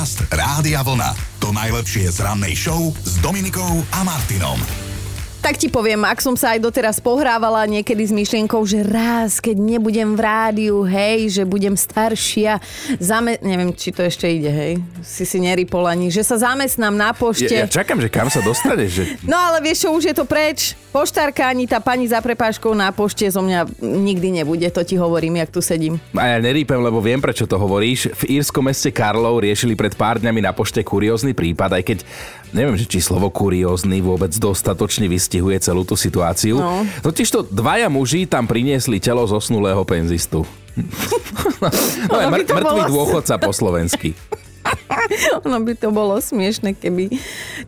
Podcast 0.00 0.32
Rádia 0.32 0.80
Vlna. 0.80 1.12
To 1.44 1.52
najlepšie 1.52 2.08
z 2.08 2.24
rannej 2.24 2.56
show 2.56 2.88
s 3.04 3.20
Dominikou 3.20 3.84
a 3.92 4.00
Martinom. 4.00 4.56
Tak 5.44 5.60
ti 5.60 5.68
poviem, 5.68 6.08
ak 6.08 6.24
som 6.24 6.32
sa 6.40 6.56
aj 6.56 6.64
doteraz 6.64 7.04
pohrávala 7.04 7.68
niekedy 7.68 8.08
s 8.08 8.12
myšlienkou, 8.12 8.64
že 8.64 8.80
raz, 8.80 9.44
keď 9.44 9.60
nebudem 9.60 10.16
v 10.16 10.20
rádiu, 10.24 10.88
hej, 10.88 11.28
že 11.28 11.42
budem 11.44 11.76
staršia, 11.76 12.64
zame... 12.96 13.36
neviem, 13.44 13.76
či 13.76 13.92
to 13.92 14.00
ešte 14.00 14.24
ide, 14.24 14.48
hej, 14.48 14.72
si 15.04 15.28
si 15.28 15.36
neripol 15.36 15.84
ani, 15.84 16.08
že 16.08 16.24
sa 16.24 16.40
zamestnám 16.40 16.96
na 16.96 17.12
pošte. 17.12 17.52
Ja, 17.52 17.68
ja 17.68 17.68
čakám, 17.68 18.00
že 18.00 18.08
kam 18.08 18.32
sa 18.32 18.40
dostaneš, 18.40 18.90
že... 18.96 19.04
No 19.28 19.36
ale 19.36 19.60
vieš 19.60 19.84
čo, 19.84 19.92
už 19.92 20.08
je 20.08 20.16
to 20.16 20.24
preč. 20.24 20.80
Poštárka 20.90 21.46
ani 21.46 21.70
tá 21.70 21.78
pani 21.78 22.10
za 22.10 22.18
prepáškou 22.18 22.74
na 22.74 22.90
pošte 22.90 23.22
zo 23.30 23.38
mňa 23.38 23.78
nikdy 23.78 24.42
nebude, 24.42 24.66
to 24.74 24.82
ti 24.82 24.98
hovorím, 24.98 25.38
jak 25.38 25.54
tu 25.54 25.62
sedím. 25.62 26.02
A 26.18 26.34
ja 26.34 26.38
nerýpem, 26.42 26.82
lebo 26.82 26.98
viem, 26.98 27.22
prečo 27.22 27.46
to 27.46 27.54
hovoríš. 27.54 28.10
V 28.26 28.42
írskom 28.42 28.66
meste 28.66 28.90
Karlov 28.90 29.38
riešili 29.38 29.78
pred 29.78 29.94
pár 29.94 30.18
dňami 30.18 30.42
na 30.42 30.50
pošte 30.50 30.82
kuriózny 30.82 31.30
prípad, 31.30 31.78
aj 31.78 31.82
keď 31.86 31.98
neviem, 32.50 32.74
či 32.74 32.98
slovo 32.98 33.30
kuriózny 33.30 34.02
vôbec 34.02 34.34
dostatočne 34.34 35.06
vystihuje 35.06 35.62
celú 35.62 35.86
tú 35.86 35.94
situáciu. 35.94 36.58
No. 36.58 36.82
Totižto 37.06 37.46
dvaja 37.54 37.86
muži 37.86 38.26
tam 38.26 38.50
priniesli 38.50 38.98
telo 38.98 39.22
zosnulého 39.30 39.86
penzistu. 39.86 40.42
no, 42.10 42.14
by 42.18 42.26
mŕ- 42.34 42.50
mŕtvý 42.50 42.82
dôchodca 42.90 43.38
po 43.38 43.54
slovensky. 43.54 44.10
Ono 45.46 45.58
by 45.62 45.74
to 45.76 45.88
bolo 45.90 46.18
smiešne, 46.18 46.74
keby 46.74 47.10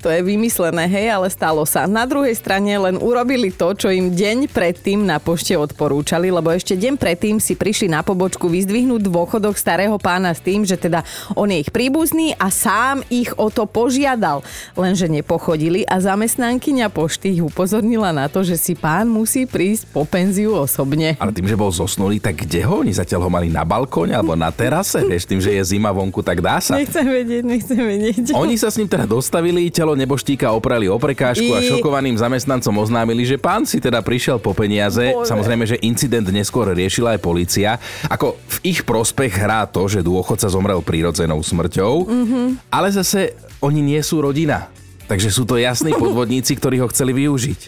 to 0.03 0.11
je 0.11 0.21
vymyslené, 0.23 0.87
hej, 0.89 1.13
ale 1.13 1.29
stalo 1.31 1.63
sa. 1.67 1.87
Na 1.87 2.07
druhej 2.07 2.35
strane 2.35 2.71
len 2.75 2.99
urobili 2.99 3.55
to, 3.55 3.75
čo 3.75 3.89
im 3.91 4.15
deň 4.15 4.51
predtým 4.51 5.03
na 5.07 5.19
pošte 5.23 5.55
odporúčali, 5.55 6.31
lebo 6.31 6.51
ešte 6.51 6.75
deň 6.75 6.95
predtým 6.99 7.37
si 7.39 7.55
prišli 7.55 7.91
na 7.91 8.03
pobočku 8.03 8.47
vyzdvihnúť 8.51 9.03
dôchodok 9.07 9.55
starého 9.59 9.97
pána 9.99 10.35
s 10.35 10.41
tým, 10.43 10.67
že 10.67 10.79
teda 10.79 11.07
on 11.35 11.51
je 11.51 11.63
ich 11.63 11.71
príbuzný 11.71 12.35
a 12.39 12.51
sám 12.51 13.07
ich 13.11 13.31
o 13.39 13.49
to 13.49 13.67
požiadal. 13.67 14.43
Lenže 14.75 15.07
nepochodili 15.07 15.87
a 15.87 15.99
zamestnankyňa 16.03 16.91
pošty 16.91 17.39
ich 17.39 17.43
upozornila 17.45 18.11
na 18.11 18.27
to, 18.27 18.43
že 18.43 18.59
si 18.59 18.75
pán 18.75 19.09
musí 19.09 19.47
prísť 19.47 19.91
po 19.91 20.03
penziu 20.07 20.55
osobne. 20.57 21.15
Ale 21.19 21.35
tým, 21.35 21.49
že 21.49 21.59
bol 21.59 21.71
zosnulý, 21.71 22.19
tak 22.19 22.45
kde 22.45 22.65
ho? 22.67 22.83
Oni 22.83 22.95
zatiaľ 22.95 23.29
ho 23.29 23.31
mali 23.31 23.49
na 23.49 23.63
balkóne 23.63 24.17
alebo 24.17 24.35
na 24.35 24.51
terase? 24.51 25.05
Vieš, 25.07 25.29
tým, 25.29 25.41
že 25.41 25.55
je 25.55 25.63
zima 25.63 25.95
vonku, 25.95 26.21
tak 26.25 26.43
dá 26.43 26.59
sa. 26.59 26.77
Nechcem 26.93 27.09
vedieť, 27.09 27.43
nechcem 27.43 27.79
vedieť. 27.79 28.25
Oni 28.35 28.55
sa 28.55 28.69
s 28.69 28.77
ním 28.77 28.85
teda 28.85 29.09
dostavili, 29.09 29.67
telo 29.69 29.93
neboštíka 29.93 30.53
oprali 30.53 30.85
o 30.87 30.95
prekážku 30.95 31.49
a 31.49 31.59
I- 31.59 31.67
šokovaným 31.67 32.15
zamestnancom 32.15 32.77
oznámili, 32.77 33.25
že 33.25 33.35
pán 33.35 33.65
si 33.65 33.81
teda 33.81 33.99
prišiel 33.99 34.37
po 34.37 34.53
peniaze. 34.53 35.09
Bože. 35.11 35.27
Samozrejme, 35.27 35.65
že 35.65 35.81
incident 35.81 36.29
neskôr 36.29 36.69
riešila 36.69 37.17
aj 37.17 37.21
policia. 37.21 37.81
Ako 38.07 38.37
v 38.37 38.57
ich 38.67 38.81
prospech 38.83 39.33
hrá 39.35 39.65
to, 39.65 39.87
že 39.87 40.01
dôchodca 40.01 40.47
zomrel 40.47 40.79
prírodzenou 40.79 41.41
smrťou, 41.41 41.95
Mhm. 42.05 42.41
ale 42.69 42.89
zase 42.89 43.33
oni 43.59 43.81
nie 43.81 44.01
sú 44.01 44.21
rodina. 44.21 44.69
Takže 45.03 45.29
sú 45.29 45.43
to 45.43 45.57
jasní 45.57 45.97
podvodníci, 45.99 46.53
ktorí 46.55 46.77
ho 46.79 46.89
chceli 46.89 47.13
využiť. 47.15 47.61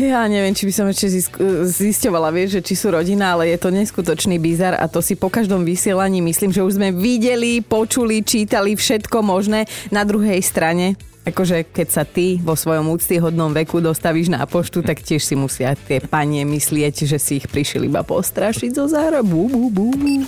Ja 0.00 0.24
neviem, 0.24 0.56
či 0.56 0.64
by 0.64 0.72
som 0.72 0.86
ešte 0.88 1.12
zisťovala, 1.68 2.32
vieš, 2.32 2.58
že 2.58 2.64
či 2.64 2.74
sú 2.80 2.88
rodina, 2.88 3.36
ale 3.36 3.52
je 3.52 3.58
to 3.60 3.68
neskutočný 3.68 4.40
bizar 4.40 4.72
a 4.80 4.88
to 4.88 5.04
si 5.04 5.20
po 5.20 5.28
každom 5.28 5.68
vysielaní 5.68 6.24
myslím, 6.24 6.48
že 6.48 6.64
už 6.64 6.80
sme 6.80 6.96
videli, 6.96 7.60
počuli, 7.60 8.24
čítali 8.24 8.72
všetko 8.72 9.20
možné. 9.20 9.68
Na 9.92 10.08
druhej 10.08 10.40
strane, 10.40 10.96
akože 11.28 11.68
keď 11.68 11.88
sa 11.92 12.08
ty 12.08 12.40
vo 12.40 12.56
svojom 12.56 12.88
úctyhodnom 12.88 13.52
veku 13.52 13.84
dostavíš 13.84 14.32
na 14.32 14.48
poštu, 14.48 14.80
tak 14.80 15.04
tiež 15.04 15.20
si 15.20 15.36
musia 15.36 15.76
tie 15.76 16.00
panie 16.00 16.48
myslieť, 16.48 17.04
že 17.04 17.20
si 17.20 17.38
ich 17.38 17.46
prišli 17.46 17.86
iba 17.86 18.00
postrašiť 18.00 18.70
zo 18.72 18.88
bú. 19.22 19.46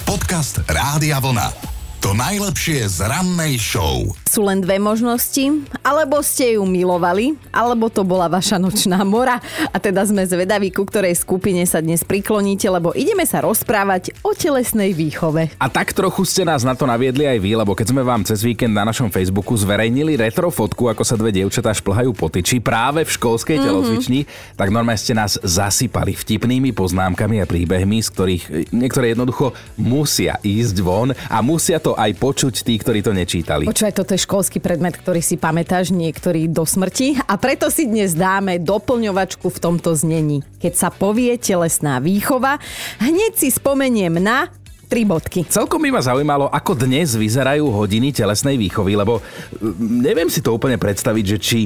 Podcast 0.04 0.60
Rádia 0.68 1.24
Vlna. 1.24 1.73
To 2.05 2.12
najlepšie 2.12 2.84
z 2.84 3.08
rannej 3.08 3.56
show. 3.56 4.05
Sú 4.28 4.44
len 4.44 4.60
dve 4.60 4.77
možnosti, 4.77 5.64
alebo 5.80 6.20
ste 6.20 6.61
ju 6.61 6.69
milovali, 6.69 7.33
alebo 7.48 7.88
to 7.88 8.05
bola 8.05 8.28
vaša 8.28 8.61
nočná 8.61 9.00
mora. 9.08 9.41
A 9.72 9.80
teda 9.80 10.05
sme 10.05 10.20
zvedaví, 10.28 10.68
ku 10.68 10.84
ktorej 10.84 11.17
skupine 11.17 11.64
sa 11.64 11.80
dnes 11.80 12.05
prikloníte, 12.05 12.68
lebo 12.68 12.92
ideme 12.92 13.24
sa 13.24 13.40
rozprávať 13.40 14.12
o 14.20 14.36
telesnej 14.36 14.92
výchove. 14.92 15.56
A 15.56 15.67
tak 15.73 15.96
trochu 15.96 16.28
ste 16.28 16.45
nás 16.45 16.61
na 16.61 16.77
to 16.77 16.84
naviedli 16.84 17.24
aj 17.24 17.40
vy, 17.40 17.56
lebo 17.56 17.73
keď 17.73 17.96
sme 17.96 18.05
vám 18.05 18.20
cez 18.28 18.45
víkend 18.45 18.77
na 18.77 18.84
našom 18.84 19.08
Facebooku 19.08 19.57
zverejnili 19.57 20.20
retro 20.20 20.52
fotku, 20.52 20.92
ako 20.92 21.08
sa 21.08 21.17
dve 21.17 21.33
dievčatá 21.33 21.73
šplhajú 21.73 22.12
po 22.12 22.28
tyči 22.28 22.61
práve 22.61 23.08
v 23.08 23.14
školskej 23.17 23.64
telocvični, 23.64 24.28
tak 24.61 24.68
normálne 24.68 25.01
ste 25.01 25.17
nás 25.17 25.40
zasypali 25.40 26.12
vtipnými 26.12 26.77
poznámkami 26.77 27.40
a 27.40 27.48
príbehmi, 27.48 28.05
z 28.05 28.12
ktorých 28.12 28.45
niektoré 28.77 29.17
jednoducho 29.17 29.57
musia 29.80 30.36
ísť 30.45 30.77
von 30.84 31.08
a 31.33 31.40
musia 31.40 31.80
to 31.80 31.93
aj 31.94 32.10
počuť 32.18 32.55
tí, 32.66 32.74
ktorí 32.77 33.00
to 33.00 33.14
nečítali. 33.14 33.64
Počúvaj, 33.64 33.94
toto 33.94 34.12
je 34.12 34.27
školský 34.27 34.58
predmet, 34.58 34.98
ktorý 34.98 35.22
si 35.22 35.38
pamätáš 35.38 35.94
niektorý 35.94 36.50
do 36.50 36.66
smrti 36.66 37.22
a 37.24 37.38
preto 37.38 37.70
si 37.70 37.86
dnes 37.86 38.18
dáme 38.18 38.58
doplňovačku 38.60 39.46
v 39.48 39.58
tomto 39.62 39.94
znení. 39.94 40.42
Keď 40.58 40.72
sa 40.74 40.88
povie 40.90 41.34
telesná 41.38 42.02
výchova, 42.02 42.58
hneď 42.98 43.38
si 43.38 43.48
spomeniem 43.54 44.18
na 44.18 44.50
tri 44.94 45.02
bodky. 45.02 45.42
Celkom 45.50 45.82
by 45.82 45.90
ma 45.90 45.98
zaujímalo, 45.98 46.46
ako 46.55 46.78
dnes 46.86 47.18
vyzerajú 47.18 47.66
hodiny 47.66 48.14
telesnej 48.14 48.55
výchovy, 48.55 48.94
lebo 48.94 49.18
mm, 49.18 50.06
neviem 50.06 50.30
si 50.30 50.38
to 50.38 50.55
úplne 50.55 50.78
predstaviť, 50.78 51.34
že 51.34 51.38
či, 51.42 51.60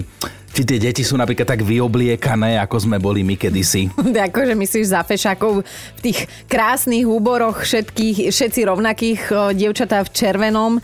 či 0.48 0.64
tie 0.64 0.80
deti 0.80 1.04
sú 1.04 1.12
napríklad 1.20 1.44
tak 1.44 1.60
vyobliekané, 1.60 2.56
ako 2.56 2.88
sme 2.88 2.96
boli 2.96 3.20
my 3.20 3.36
kedysi. 3.36 3.92
akože 4.32 4.56
myslíš 4.56 4.96
za 4.96 5.04
fešákov 5.04 5.60
v 5.60 6.00
tých 6.00 6.24
krásnych 6.48 7.04
úboroch 7.04 7.68
všetkých, 7.68 8.32
všetci 8.32 8.60
rovnakých 8.64 9.20
o, 9.28 9.52
dievčatá 9.52 10.00
v 10.00 10.10
červenom, 10.16 10.72
o, 10.80 10.82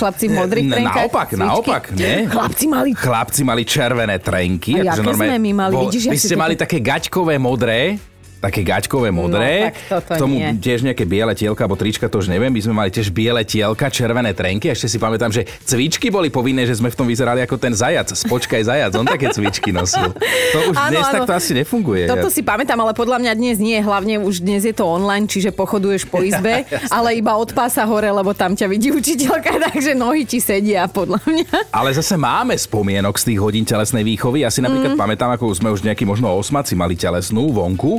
chlapci 0.00 0.32
v 0.32 0.32
modrých 0.32 0.66
trenkách. 0.72 1.12
naopak, 1.12 1.28
cvičky. 1.28 1.44
naopak, 1.44 1.82
nie? 1.92 2.24
Chlapci 2.24 2.64
mali 2.72 2.90
Chlapci 2.96 3.42
mali 3.44 3.62
červené 3.68 4.16
trenky. 4.16 4.80
A 4.80 4.96
akože 4.96 5.12
jaké 5.12 5.12
sme 5.12 5.36
my 5.44 5.52
mali? 5.52 5.72
Vidíš, 5.76 6.08
ja 6.08 6.12
vy 6.16 6.18
ste 6.24 6.32
to- 6.32 6.40
mali 6.40 6.54
také 6.56 6.80
gaťkové 6.80 7.36
modré, 7.36 8.00
také 8.40 8.60
gaťkové 8.62 9.08
modré. 9.08 9.72
toto 9.88 10.12
K 10.12 10.20
tomu 10.20 10.36
nie. 10.38 10.60
tiež 10.60 10.84
nejaké 10.84 11.08
biele 11.08 11.32
tielka 11.32 11.64
alebo 11.64 11.74
trička, 11.74 12.06
to 12.06 12.20
už 12.20 12.28
neviem. 12.28 12.52
My 12.52 12.60
sme 12.60 12.74
mali 12.76 12.90
tiež 12.92 13.08
biele 13.08 13.42
tielka, 13.42 13.88
červené 13.88 14.36
trenky. 14.36 14.70
Ešte 14.70 14.86
si 14.92 14.98
pamätám, 15.00 15.32
že 15.32 15.48
cvičky 15.64 16.12
boli 16.12 16.28
povinné, 16.28 16.68
že 16.68 16.76
sme 16.76 16.92
v 16.92 16.96
tom 16.96 17.08
vyzerali 17.08 17.40
ako 17.42 17.56
ten 17.56 17.72
zajac. 17.72 18.12
Spočkaj 18.12 18.62
zajac, 18.68 18.92
on 18.94 19.08
také 19.08 19.32
cvičky 19.32 19.72
nosil. 19.72 20.12
To 20.52 20.58
už 20.72 20.76
Áno, 20.76 20.90
dnes 20.92 21.06
áno. 21.08 21.14
takto 21.20 21.32
asi 21.32 21.52
nefunguje. 21.56 22.06
Toto 22.06 22.28
si 22.28 22.44
pamätám, 22.44 22.76
ale 22.76 22.92
podľa 22.92 23.18
mňa 23.24 23.32
dnes 23.34 23.56
nie. 23.56 23.80
Hlavne 23.80 24.20
už 24.20 24.44
dnes 24.44 24.62
je 24.68 24.74
to 24.76 24.84
online, 24.84 25.24
čiže 25.26 25.50
pochoduješ 25.56 26.06
po 26.06 26.20
izbe, 26.20 26.68
ale 26.96 27.16
iba 27.16 27.34
od 27.34 27.50
pása 27.56 27.88
hore, 27.88 28.12
lebo 28.12 28.36
tam 28.36 28.52
ťa 28.52 28.66
vidí 28.68 28.92
učiteľka, 28.92 29.58
takže 29.72 29.96
nohy 29.96 30.28
ti 30.28 30.38
sedia, 30.38 30.84
podľa 30.86 31.24
mňa. 31.24 31.72
Ale 31.72 31.90
zase 31.96 32.14
máme 32.20 32.52
spomienok 32.52 33.16
z 33.16 33.32
tých 33.32 33.38
hodín 33.40 33.64
telesnej 33.64 34.04
výchovy. 34.04 34.44
Ja 34.44 34.52
si 34.52 34.60
napríklad 34.60 34.94
mm. 34.94 35.00
pamätám, 35.00 35.32
ako 35.32 35.50
sme 35.56 35.72
už 35.72 35.82
nejakí 35.82 36.04
možno 36.04 36.30
osmaci 36.36 36.76
mali 36.76 36.94
telesnú 36.94 37.48
vonku 37.50 37.98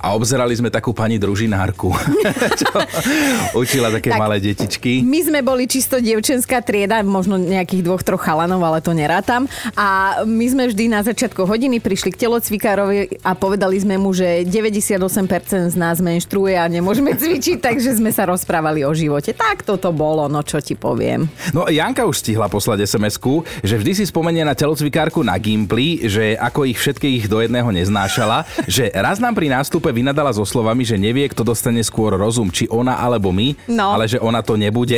a 0.00 0.12
obzerali 0.14 0.52
sme 0.56 0.68
takú 0.68 0.92
pani 0.92 1.16
družinárku, 1.16 1.88
čo 2.60 2.70
učila 3.56 3.88
také 3.92 4.12
Tak. 4.12 4.20
malé 4.20 4.36
detičky. 4.38 5.02
My 5.02 5.20
sme 5.24 5.40
boli 5.40 5.66
čisto 5.66 5.98
dievčenská 5.98 6.62
trieda, 6.62 7.00
možno 7.02 7.36
nejakých 7.36 7.82
dvoch, 7.84 8.02
troch 8.02 8.22
chalanov, 8.22 8.62
ale 8.62 8.80
to 8.80 8.92
nerátam. 8.96 9.48
A 9.74 10.20
my 10.24 10.46
sme 10.46 10.64
vždy 10.70 10.92
na 10.92 11.00
začiatku 11.02 11.44
hodiny 11.44 11.82
prišli 11.82 12.14
k 12.14 12.28
telocvikárovi 12.28 13.20
a 13.24 13.34
povedali 13.34 13.76
sme 13.80 13.96
mu, 14.00 14.14
že 14.14 14.46
98% 14.46 15.72
z 15.72 15.76
nás 15.76 15.98
menštruuje 16.00 16.54
a 16.56 16.64
nemôžeme 16.68 17.16
cvičiť, 17.20 17.60
takže 17.60 17.98
sme 17.98 18.10
sa 18.12 18.28
rozprávali 18.28 18.86
o 18.86 18.92
živote. 18.94 19.34
Tak 19.34 19.66
toto 19.66 19.90
bolo, 19.90 20.28
no 20.30 20.40
čo 20.46 20.60
ti 20.62 20.78
poviem. 20.78 21.28
No 21.50 21.66
Janka 21.66 22.06
už 22.06 22.22
stihla 22.22 22.46
poslať 22.46 22.86
sms 22.86 23.18
že 23.64 23.80
vždy 23.80 23.92
si 23.96 24.04
spomenie 24.04 24.44
na 24.44 24.52
telocvikárku 24.52 25.24
na 25.24 25.34
Gimply, 25.40 26.06
že 26.06 26.36
ako 26.36 26.68
ich 26.68 26.78
všetkých 26.78 27.26
do 27.26 27.40
jedného 27.40 27.68
neznášala, 27.72 28.44
že 28.68 28.92
raz 28.92 29.18
nám 29.18 29.34
pri 29.34 29.50
nástupe 29.50 29.85
vynadala 29.90 30.30
so 30.30 30.42
slovami, 30.42 30.82
že 30.82 30.94
nevie, 30.94 31.26
kto 31.26 31.42
dostane 31.42 31.82
skôr 31.82 32.14
rozum, 32.14 32.48
či 32.48 32.64
ona 32.66 32.96
alebo 32.96 33.30
my, 33.30 33.54
No. 33.68 33.92
ale 33.92 34.06
že 34.06 34.18
ona 34.18 34.40
to 34.40 34.54
nebude. 34.54 34.96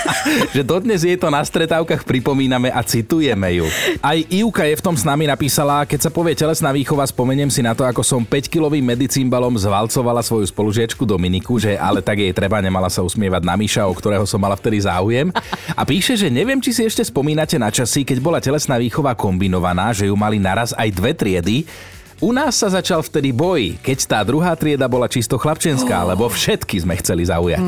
že 0.54 0.62
dodnes 0.62 1.02
jej 1.02 1.16
to 1.16 1.28
na 1.28 1.42
stretávkach 1.42 2.04
pripomíname 2.04 2.68
a 2.68 2.80
citujeme 2.82 3.48
ju. 3.56 3.66
Aj 3.98 4.16
Ivka 4.16 4.64
je 4.64 4.78
v 4.78 4.84
tom 4.84 4.94
s 4.94 5.02
nami 5.02 5.26
napísala, 5.26 5.84
keď 5.84 6.06
sa 6.06 6.10
povie 6.10 6.32
telesná 6.32 6.70
výchova, 6.70 7.04
spomeniem 7.04 7.48
si 7.48 7.60
na 7.60 7.72
to, 7.72 7.82
ako 7.82 8.00
som 8.00 8.22
5-kilovým 8.22 8.84
medicímbalom 8.84 9.54
zvalcovala 9.56 10.22
svoju 10.22 10.46
spolužiečku 10.48 11.02
Dominiku, 11.02 11.58
že 11.58 11.74
ale 11.74 12.00
tak 12.00 12.20
jej 12.20 12.32
treba, 12.32 12.62
nemala 12.62 12.88
sa 12.88 13.02
usmievať 13.02 13.42
na 13.42 13.54
Miša, 13.56 13.88
o 13.88 13.94
ktorého 13.94 14.24
som 14.24 14.38
mala 14.38 14.54
vtedy 14.54 14.82
záujem. 14.82 15.28
A 15.72 15.82
píše, 15.82 16.14
že 16.14 16.28
neviem, 16.28 16.60
či 16.60 16.70
si 16.70 16.82
ešte 16.84 17.02
spomínate 17.02 17.56
na 17.56 17.72
časy, 17.72 18.04
keď 18.04 18.18
bola 18.20 18.38
telesná 18.38 18.76
výchova 18.78 19.16
kombinovaná, 19.16 19.90
že 19.90 20.08
ju 20.08 20.14
mali 20.14 20.36
naraz 20.38 20.72
aj 20.74 20.88
dve 20.92 21.12
triedy. 21.12 21.64
U 22.22 22.30
nás 22.30 22.54
sa 22.54 22.70
začal 22.70 23.02
vtedy 23.02 23.34
boj, 23.34 23.82
keď 23.82 23.98
tá 24.06 24.22
druhá 24.22 24.54
trieda 24.54 24.86
bola 24.86 25.10
čisto 25.10 25.34
chlapčenská, 25.42 26.06
lebo 26.14 26.30
všetky 26.30 26.78
sme 26.78 26.94
chceli 27.02 27.26
zaujať. 27.26 27.66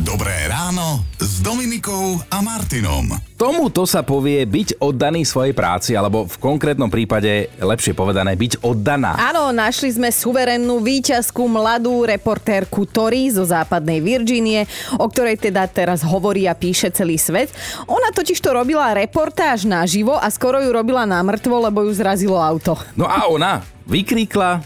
Dobré 0.00 0.48
ráno 0.48 1.04
s 1.20 1.44
Dominikou 1.44 2.16
a 2.32 2.40
Martinom. 2.40 3.12
Tomuto 3.36 3.84
sa 3.84 4.00
povie 4.00 4.48
byť 4.48 4.80
oddaný 4.80 5.28
svojej 5.28 5.52
práci, 5.52 5.92
alebo 5.92 6.24
v 6.24 6.36
konkrétnom 6.40 6.88
prípade, 6.88 7.52
lepšie 7.60 7.92
povedané, 7.92 8.32
byť 8.32 8.64
oddaná. 8.64 9.12
Áno, 9.28 9.52
našli 9.52 9.92
sme 9.92 10.08
suverennú 10.08 10.80
výťazku 10.80 11.44
mladú 11.44 12.08
reportérku 12.08 12.88
Tori 12.88 13.28
zo 13.28 13.44
západnej 13.44 14.00
Virginie, 14.00 14.64
o 14.96 15.04
ktorej 15.04 15.36
teda 15.36 15.68
teraz 15.68 16.00
hovorí 16.00 16.48
a 16.48 16.56
píše 16.56 16.88
celý 16.96 17.20
svet. 17.20 17.52
Ona 17.84 18.08
totiž 18.08 18.40
to 18.40 18.56
robila 18.56 18.96
reportáž 18.96 19.68
naživo 19.68 20.16
a 20.16 20.32
skoro 20.32 20.64
ju 20.64 20.72
robila 20.72 21.04
na 21.04 21.20
mŕtvo, 21.20 21.60
lebo 21.60 21.84
ju 21.84 21.92
zrazilo 21.92 22.40
auto. 22.40 22.80
No 22.96 23.04
a 23.04 23.28
ona 23.28 23.60
vykríkla, 23.86 24.62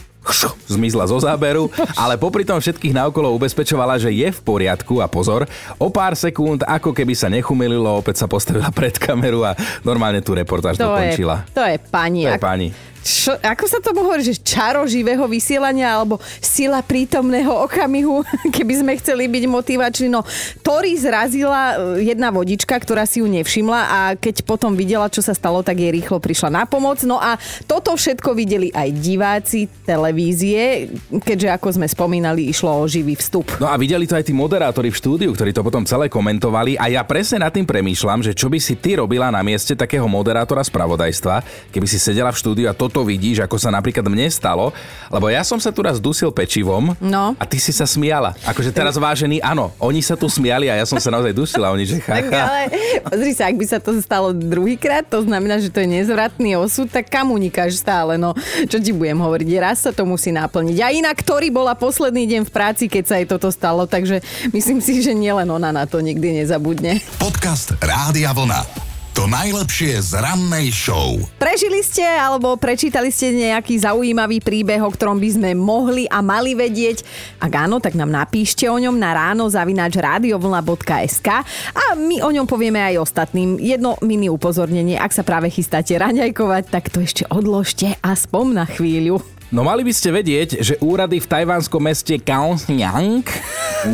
zmizla 0.66 1.06
zo 1.06 1.22
záberu, 1.22 1.70
ale 1.94 2.18
popri 2.18 2.42
tom 2.42 2.58
všetkých 2.58 2.90
naokolo 2.90 3.30
ubezpečovala, 3.38 3.94
že 4.02 4.10
je 4.10 4.26
v 4.26 4.40
poriadku 4.42 4.98
a 4.98 5.06
pozor, 5.06 5.46
o 5.78 5.86
pár 5.86 6.18
sekúnd, 6.18 6.66
ako 6.66 6.90
keby 6.90 7.14
sa 7.14 7.30
nechumililo, 7.30 7.86
opäť 8.02 8.24
sa 8.24 8.26
postavila 8.26 8.66
pred 8.74 8.98
kameru 8.98 9.46
a 9.46 9.54
normálne 9.86 10.18
tú 10.18 10.34
reportáž 10.34 10.82
To 10.82 10.82
je, 10.82 10.90
dokončila. 10.90 11.46
to 11.54 11.62
je 11.62 11.76
pani. 11.78 12.26
To 12.26 12.34
je 12.34 12.42
pani. 12.42 12.68
Čo, 13.06 13.38
ako 13.38 13.64
sa 13.70 13.78
to 13.78 13.94
hovorí, 13.94 14.26
že 14.26 14.34
čaro 14.42 14.82
živého 14.82 15.22
vysielania 15.30 15.94
alebo 15.94 16.18
sila 16.42 16.82
prítomného 16.82 17.54
okamihu, 17.70 18.26
keby 18.56 18.82
sme 18.82 18.92
chceli 18.98 19.30
byť 19.30 19.44
motivační. 19.46 20.10
No, 20.10 20.26
Tori 20.66 20.98
zrazila 20.98 21.94
e, 21.94 22.10
jedna 22.10 22.34
vodička, 22.34 22.74
ktorá 22.74 23.06
si 23.06 23.22
ju 23.22 23.30
nevšimla 23.30 23.80
a 23.86 24.00
keď 24.18 24.42
potom 24.42 24.74
videla, 24.74 25.06
čo 25.06 25.22
sa 25.22 25.38
stalo, 25.38 25.62
tak 25.62 25.78
jej 25.78 25.94
rýchlo 25.94 26.18
prišla 26.18 26.50
na 26.50 26.64
pomoc. 26.66 26.98
No 27.06 27.22
a 27.22 27.38
toto 27.70 27.94
všetko 27.94 28.34
videli 28.34 28.74
aj 28.74 28.88
diváci 28.98 29.70
televízie, 29.86 30.90
keďže 31.22 31.54
ako 31.54 31.78
sme 31.78 31.86
spomínali, 31.86 32.50
išlo 32.50 32.74
o 32.74 32.84
živý 32.90 33.14
vstup. 33.14 33.62
No 33.62 33.70
a 33.70 33.78
videli 33.78 34.10
to 34.10 34.18
aj 34.18 34.26
tí 34.26 34.34
moderátori 34.34 34.90
v 34.90 34.98
štúdiu, 34.98 35.30
ktorí 35.30 35.54
to 35.54 35.62
potom 35.62 35.86
celé 35.86 36.10
komentovali 36.10 36.74
a 36.74 36.90
ja 36.90 37.06
presne 37.06 37.46
nad 37.46 37.54
tým 37.54 37.68
premýšľam, 37.68 38.26
že 38.26 38.34
čo 38.34 38.50
by 38.50 38.58
si 38.58 38.74
ty 38.74 38.98
robila 38.98 39.30
na 39.30 39.46
mieste 39.46 39.78
takého 39.78 40.10
moderátora 40.10 40.66
spravodajstva, 40.66 41.70
keby 41.70 41.86
si 41.86 42.02
sedela 42.02 42.34
v 42.34 42.40
štúdiu 42.42 42.66
a 42.66 42.74
toto 42.74 42.95
vidíš, 43.02 43.40
ako 43.40 43.56
sa 43.56 43.68
napríklad 43.68 44.04
mne 44.04 44.24
stalo, 44.26 44.70
lebo 45.08 45.26
ja 45.26 45.40
som 45.40 45.56
sa 45.56 45.68
tu 45.68 45.80
raz 45.80 45.98
dusil 45.98 46.30
pečivom 46.30 46.94
No. 46.98 47.34
a 47.34 47.44
ty 47.44 47.56
si 47.56 47.68
sa 47.68 47.82
smiala. 47.82 48.32
Akože 48.42 48.70
teraz 48.70 48.94
vážený, 48.94 49.40
áno, 49.40 49.74
oni 49.76 49.98
sa 49.98 50.14
tu 50.14 50.24
smiali 50.26 50.66
a 50.66 50.76
ja 50.76 50.84
som 50.84 50.96
sa 50.96 51.10
naozaj 51.10 51.32
dusil 51.32 51.60
a 51.60 51.70
oni, 51.70 51.84
že 51.84 51.98
Tak 51.98 52.08
chacha. 52.22 52.38
ale 52.38 52.60
pozri 53.02 53.32
sa, 53.32 53.46
ak 53.46 53.56
by 53.56 53.66
sa 53.66 53.78
to 53.78 53.90
stalo 53.98 54.30
druhýkrát, 54.30 55.02
to 55.02 55.20
znamená, 55.20 55.56
že 55.56 55.68
to 55.68 55.80
je 55.80 55.88
nezvratný 55.90 56.54
osud, 56.54 56.86
tak 56.86 57.08
kam 57.08 57.28
unikáš 57.28 57.76
stále? 57.76 58.14
No, 58.14 58.32
čo 58.64 58.78
ti 58.78 58.90
budem 58.90 59.16
hovoriť? 59.16 59.48
Raz 59.56 59.82
sa 59.82 59.90
to 59.90 60.04
musí 60.04 60.30
naplniť. 60.30 60.76
A 60.78 60.92
inak, 60.92 61.16
ktorý 61.16 61.48
bola 61.48 61.72
posledný 61.72 62.28
deň 62.28 62.42
v 62.44 62.52
práci, 62.52 62.84
keď 62.86 63.04
sa 63.04 63.16
jej 63.16 63.26
toto 63.26 63.48
stalo, 63.48 63.84
takže 63.84 64.20
myslím 64.50 64.78
si, 64.78 65.00
že 65.00 65.10
nielen 65.10 65.48
ona 65.48 65.72
na 65.72 65.84
to 65.84 65.98
nikdy 65.98 66.36
nezabudne. 66.36 67.00
Podcast 67.16 67.72
Rádia 67.78 68.30
Vlna. 68.30 68.85
To 69.16 69.24
najlepšie 69.24 69.96
z 69.96 70.20
rannej 70.20 70.68
show. 70.68 71.16
Prežili 71.40 71.80
ste 71.80 72.04
alebo 72.04 72.52
prečítali 72.60 73.08
ste 73.08 73.32
nejaký 73.32 73.80
zaujímavý 73.80 74.44
príbeh, 74.44 74.84
o 74.84 74.92
ktorom 74.92 75.16
by 75.16 75.30
sme 75.32 75.50
mohli 75.56 76.04
a 76.04 76.20
mali 76.20 76.52
vedieť? 76.52 77.00
Ak 77.40 77.48
áno, 77.48 77.80
tak 77.80 77.96
nám 77.96 78.12
napíšte 78.12 78.68
o 78.68 78.76
ňom 78.76 78.92
na 78.92 79.16
ráno 79.16 79.48
zavináč 79.48 79.96
radiovlna.sk 79.96 81.28
a 81.72 81.84
my 81.96 82.20
o 82.20 82.28
ňom 82.28 82.44
povieme 82.44 82.76
aj 82.92 83.08
ostatným. 83.08 83.56
Jedno 83.56 83.96
mini 84.04 84.28
upozornenie, 84.28 85.00
ak 85.00 85.16
sa 85.16 85.24
práve 85.24 85.48
chystáte 85.48 85.96
raňajkovať, 85.96 86.68
tak 86.68 86.92
to 86.92 87.00
ešte 87.00 87.24
odložte 87.32 87.96
aspoň 88.04 88.44
na 88.52 88.68
chvíľu. 88.68 89.35
No 89.54 89.62
mali 89.62 89.86
by 89.86 89.94
ste 89.94 90.10
vedieť, 90.10 90.58
že 90.58 90.74
úrady 90.82 91.22
v 91.22 91.30
tajvanskom 91.30 91.78
meste 91.78 92.18
Kaohsiung 92.18 93.22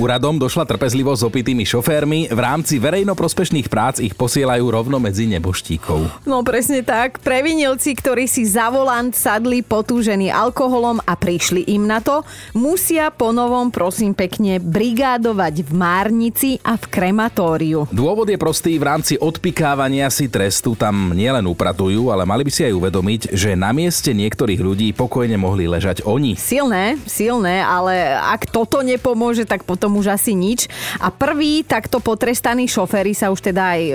úradom 0.00 0.40
došla 0.40 0.64
trpezlivosť 0.64 1.20
s 1.20 1.28
opitými 1.28 1.68
šoférmi. 1.68 2.32
V 2.32 2.40
rámci 2.40 2.80
verejnoprospešných 2.80 3.68
prác 3.68 4.00
ich 4.00 4.16
posielajú 4.16 4.64
rovno 4.72 4.96
medzi 4.96 5.28
neboštíkov. 5.28 6.24
No 6.24 6.40
presne 6.40 6.80
tak. 6.80 7.20
Previnilci, 7.20 7.92
ktorí 7.92 8.24
si 8.24 8.48
za 8.48 8.72
volant 8.72 9.12
sadli 9.12 9.60
potúžení 9.60 10.32
alkoholom 10.32 11.04
a 11.04 11.12
prišli 11.12 11.68
im 11.68 11.84
na 11.84 12.00
to, 12.00 12.24
musia 12.56 13.12
ponovom, 13.12 13.68
prosím 13.68 14.16
pekne, 14.16 14.56
brigádovať 14.56 15.68
v 15.68 15.70
Márnici 15.76 16.50
a 16.64 16.80
v 16.80 16.84
krematóriu. 16.88 17.84
Dôvod 17.92 18.32
je 18.32 18.40
prostý, 18.40 18.80
v 18.80 18.88
rámci 18.88 19.20
odpikávania 19.20 20.08
si 20.08 20.32
trestu 20.32 20.72
tam 20.72 21.12
nielen 21.12 21.44
upratujú, 21.44 22.08
ale 22.08 22.24
mali 22.24 22.48
by 22.48 22.52
si 22.54 22.64
aj 22.64 22.72
uvedomiť, 22.72 23.20
že 23.36 23.52
na 23.52 23.76
mieste 23.76 24.16
niektorých 24.16 24.60
ľudí 24.64 24.88
pokojne 24.96 25.36
mohli 25.42 25.66
ležať 25.66 26.06
oni. 26.06 26.38
Silné, 26.38 26.94
silné, 27.10 27.58
ale 27.58 28.14
ak 28.14 28.46
toto 28.54 28.86
nepomôže, 28.86 29.42
tak 29.42 29.66
potom 29.66 29.98
už 29.98 30.14
asi 30.14 30.38
nič. 30.38 30.70
A 31.02 31.10
prví 31.10 31.66
takto 31.66 31.98
potrestaní 31.98 32.70
šoféry 32.70 33.10
sa 33.18 33.34
už 33.34 33.50
teda 33.50 33.74
aj 33.74 33.82
e, 33.82 33.94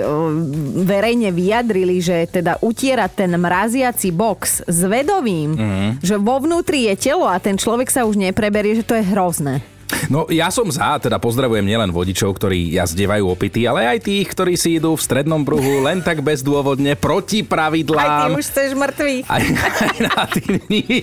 verejne 0.84 1.32
vyjadrili, 1.32 2.04
že 2.04 2.28
teda 2.28 2.60
utierať 2.60 3.10
ten 3.24 3.32
mraziaci 3.32 4.12
box 4.12 4.68
s 4.68 4.80
vedovým, 4.84 5.50
mm. 5.56 5.90
že 6.04 6.20
vo 6.20 6.36
vnútri 6.44 6.92
je 6.92 7.08
telo 7.08 7.24
a 7.24 7.40
ten 7.40 7.56
človek 7.56 7.88
sa 7.88 8.04
už 8.04 8.20
nepreberie, 8.20 8.76
že 8.76 8.84
to 8.84 8.92
je 8.92 9.08
hrozné. 9.08 9.77
No 10.06 10.30
ja 10.30 10.48
som 10.54 10.70
za, 10.70 11.02
teda 11.02 11.18
pozdravujem 11.18 11.66
nielen 11.66 11.90
vodičov, 11.90 12.38
ktorí 12.38 12.70
jazdievajú 12.78 13.26
opity, 13.26 13.66
ale 13.66 13.90
aj 13.90 14.06
tých, 14.06 14.26
ktorí 14.30 14.54
si 14.54 14.78
idú 14.78 14.94
v 14.94 15.02
strednom 15.02 15.42
pruhu 15.42 15.82
len 15.82 15.98
tak 15.98 16.22
bezdôvodne 16.22 16.94
proti 16.94 17.42
Aj 17.42 17.44
ty 17.44 17.50
pravidlám. 17.50 18.30
už 18.38 18.46
chceš 18.46 18.70
mŕtvý. 18.78 19.14
Aj, 19.26 19.42
aj 19.42 19.96
na 20.06 20.22
tým 20.30 20.52
nie. 20.70 21.02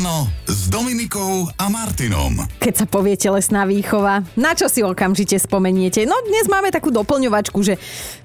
Ráno 0.00 0.32
s 0.48 0.72
Dominikou 0.72 1.52
a 1.60 1.68
Martinom. 1.68 2.48
Keď 2.56 2.72
sa 2.72 2.86
povie 2.88 3.20
telesná 3.20 3.68
výchova, 3.68 4.24
na 4.32 4.56
čo 4.56 4.64
si 4.72 4.80
okamžite 4.80 5.36
spomeniete? 5.36 6.08
No 6.08 6.16
dnes 6.24 6.48
máme 6.48 6.72
takú 6.72 6.88
doplňovačku, 6.88 7.60
že 7.60 7.76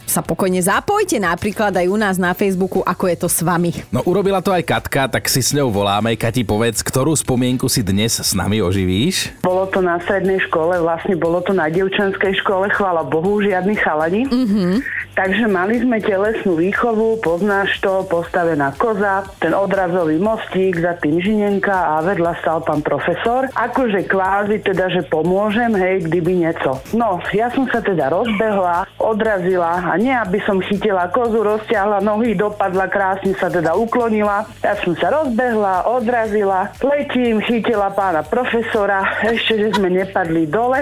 sa 0.07 0.23
pokojne 0.23 0.63
zapojte 0.63 1.19
napríklad 1.19 1.75
aj 1.75 1.91
u 1.91 1.97
nás 1.99 2.15
na 2.15 2.31
Facebooku, 2.31 2.79
ako 2.79 3.11
je 3.11 3.17
to 3.19 3.27
s 3.27 3.43
vami. 3.43 3.75
No 3.91 4.07
urobila 4.07 4.39
to 4.39 4.55
aj 4.55 4.63
Katka, 4.63 5.11
tak 5.11 5.27
si 5.27 5.43
s 5.43 5.51
ňou 5.51 5.67
voláme. 5.67 6.15
Kati, 6.15 6.47
povedz, 6.47 6.79
ktorú 6.79 7.11
spomienku 7.11 7.67
si 7.67 7.83
dnes 7.83 8.23
s 8.23 8.31
nami 8.31 8.63
oživíš? 8.63 9.43
Bolo 9.43 9.67
to 9.67 9.83
na 9.83 9.99
strednej 9.99 10.39
škole, 10.47 10.79
vlastne 10.79 11.19
bolo 11.19 11.43
to 11.43 11.51
na 11.51 11.67
dievčenskej 11.67 12.39
škole, 12.39 12.71
chvála 12.71 13.03
Bohu, 13.03 13.43
žiadny 13.43 13.75
chalani. 13.75 14.23
Mm-hmm. 14.31 15.03
Takže 15.15 15.47
mali 15.47 15.79
sme 15.79 16.03
telesnú 16.03 16.59
výchovu, 16.59 17.23
poznáš 17.23 17.79
to, 17.79 18.03
postavená 18.07 18.75
koza, 18.75 19.23
ten 19.39 19.55
odrazový 19.55 20.19
mostík, 20.19 20.75
za 20.79 20.91
tým 20.99 21.23
žinenka 21.23 21.64
a 21.71 21.95
vedľa 22.05 22.37
stal 22.43 22.61
pán 22.61 22.85
profesor. 22.85 23.49
Akože 23.55 24.05
kvázi 24.05 24.61
teda, 24.61 24.91
že 24.93 25.01
pomôžem, 25.09 25.73
hej, 25.73 26.05
kdyby 26.05 26.45
nieco. 26.45 26.77
No, 26.93 27.17
ja 27.33 27.49
som 27.49 27.65
sa 27.71 27.81
teda 27.81 28.11
rozbehla, 28.11 28.85
odrazila 29.01 29.81
a 29.89 29.97
nie, 29.97 30.13
aby 30.13 30.37
som 30.45 30.61
chytila 30.61 31.09
kozu, 31.09 31.41
rozťahla 31.41 32.03
nohy, 32.03 32.35
dopadla, 32.35 32.89
krásne 32.91 33.33
sa 33.39 33.49
teda 33.49 33.73
uklonila. 33.73 34.45
Ja 34.61 34.75
som 34.81 34.93
sa 34.97 35.09
rozbehla, 35.09 35.87
odrazila, 35.89 36.69
letím, 36.83 37.41
chytila 37.41 37.89
pána 37.93 38.21
profesora, 38.21 39.05
ešte, 39.23 39.57
že 39.57 39.67
sme 39.79 39.89
nepadli 39.89 40.49
dole. 40.49 40.81